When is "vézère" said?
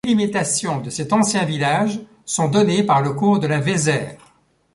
3.59-4.33